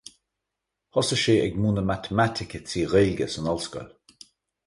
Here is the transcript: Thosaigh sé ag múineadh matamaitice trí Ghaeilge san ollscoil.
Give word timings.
Thosaigh 0.95 1.21
sé 1.23 1.33
ag 1.45 1.53
múineadh 1.65 1.87
matamaitice 1.91 2.59
trí 2.71 2.81
Ghaeilge 2.95 3.27
san 3.35 3.49
ollscoil. 3.53 3.89